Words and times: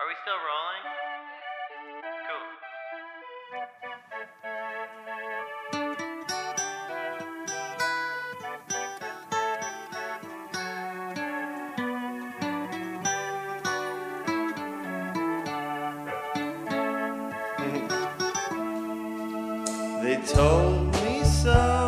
Are 0.00 0.06
we 0.08 0.14
still 0.22 0.40
rolling? 0.48 0.84
Cool. 2.26 2.48
They 20.02 20.16
told 20.26 20.94
me 21.04 21.24
so. 21.24 21.79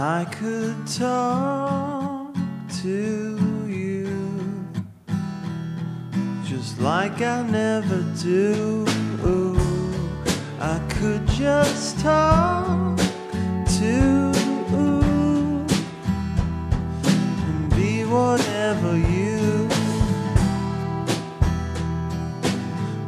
I 0.00 0.26
could 0.26 0.86
talk 0.86 2.32
to 2.82 3.66
you 3.66 4.68
just 6.44 6.78
like 6.78 7.20
I 7.20 7.42
never 7.42 8.04
do. 8.22 8.86
I 10.60 10.78
could 10.88 11.26
just 11.26 11.98
talk 11.98 12.96
to 13.80 14.32
you 14.70 15.66
and 17.02 17.70
be 17.70 18.04
whatever 18.04 18.96
you 18.96 19.68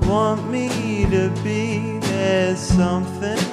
want 0.08 0.50
me 0.50 1.04
to 1.04 1.30
be. 1.44 2.00
There's 2.00 2.58
something. 2.58 3.49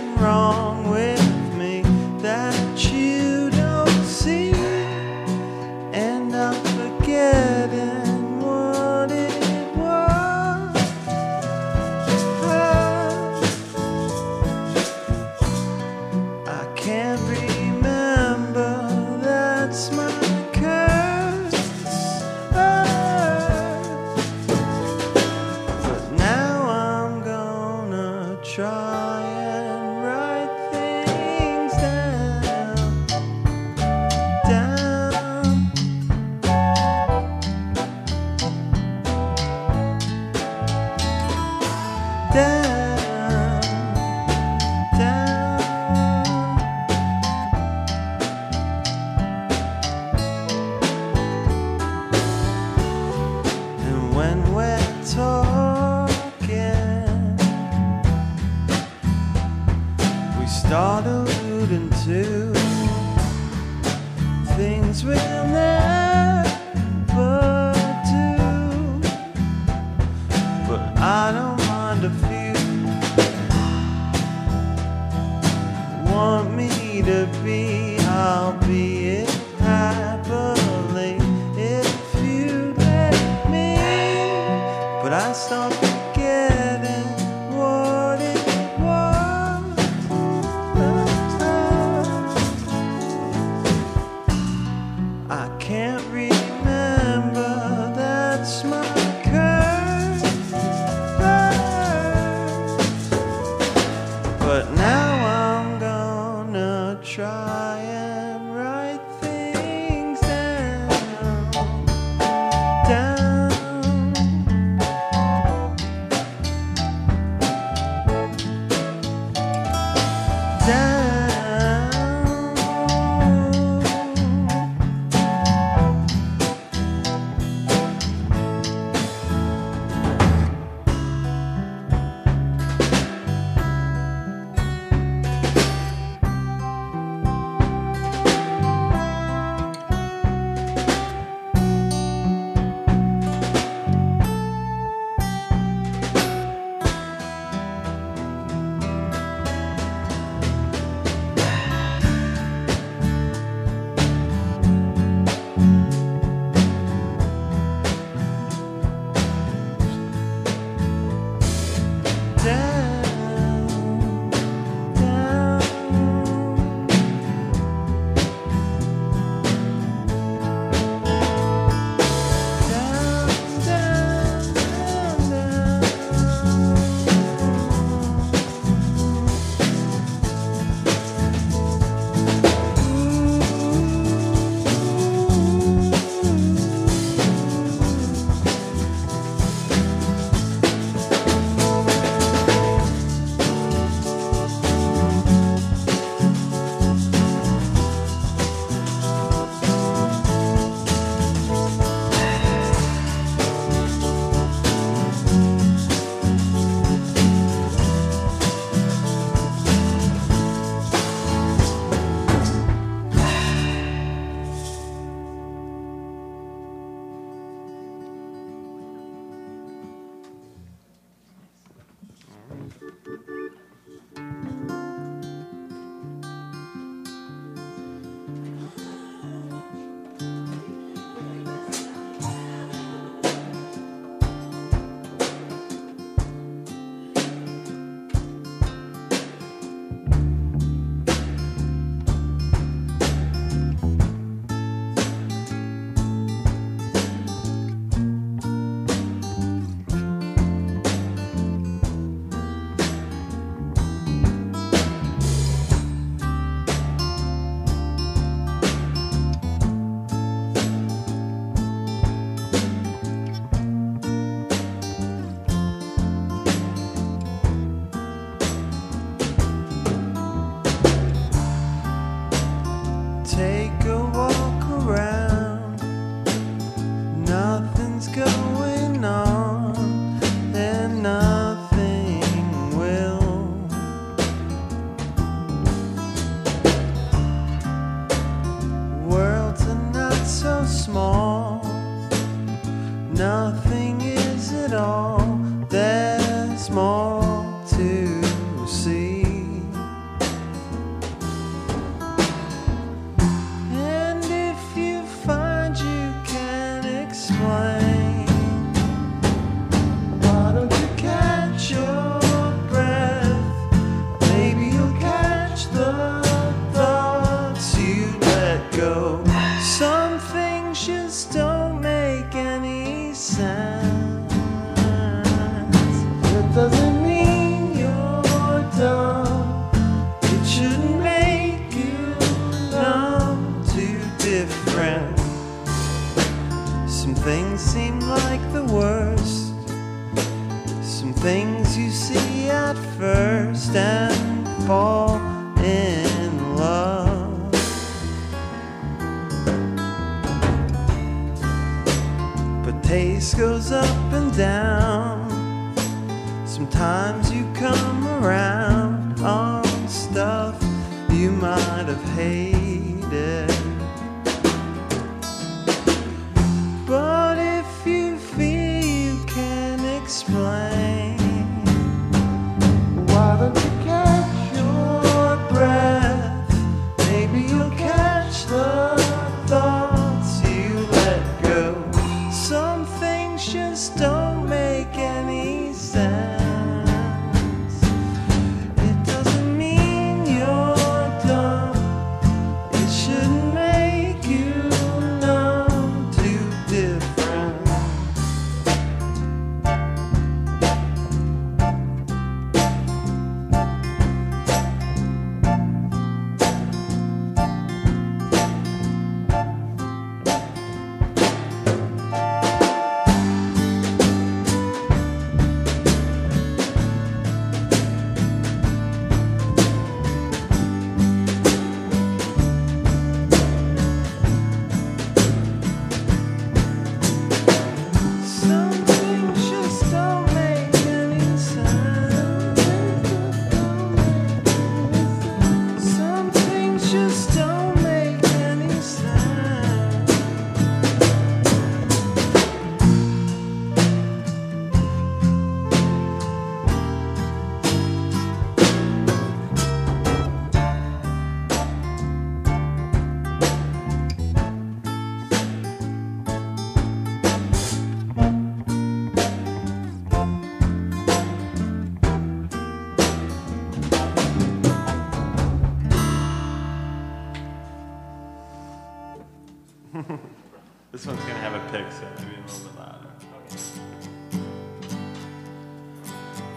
Nothing 293.17 293.99
is 294.01 294.53
at 294.53 294.75
all. 294.75 295.26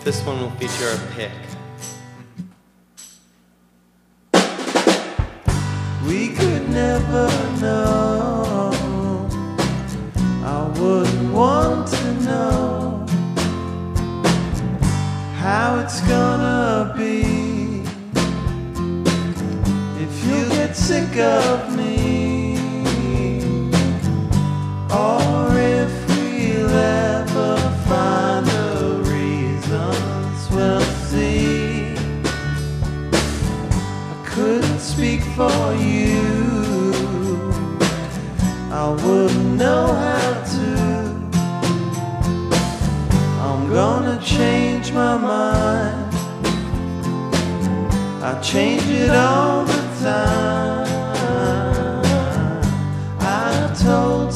This 0.02 0.24
one 0.24 0.40
will 0.40 0.50
feature 0.52 0.88
a 0.88 0.98
pick. 1.14 1.30
We 6.06 6.28
could 6.28 6.70
never 6.70 7.28
know. 7.60 8.72
I 10.42 10.72
wouldn't 10.80 11.34
want 11.34 11.88
to 11.88 12.12
know 12.22 13.06
how 15.36 15.80
it's 15.80 16.00
gonna 16.08 16.94
be 16.96 17.82
if 20.02 20.24
you 20.24 20.48
get 20.48 20.74
sick 20.74 21.18
of 21.18 21.69
I 34.50 34.52
couldn't 34.52 34.80
speak 34.80 35.20
for 35.38 35.74
you. 35.74 36.92
I 38.72 38.88
wouldn't 39.00 39.56
know 39.56 39.86
how 40.04 40.32
to. 40.54 40.66
I'm 43.46 43.70
gonna 43.72 44.20
change 44.20 44.90
my 44.90 45.16
mind. 45.16 46.14
I 48.24 48.40
change 48.42 48.82
it 48.88 49.10
all 49.10 49.64
the 49.66 49.82
time. 50.02 50.88
I 53.20 53.72
told 53.78 54.32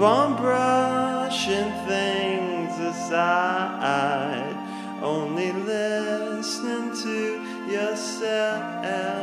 bum 0.00 0.34
brushing 0.34 1.70
things 1.86 2.78
aside, 2.78 4.56
only 5.02 5.52
listening 5.52 6.90
to 7.02 7.70
yourself. 7.70 9.19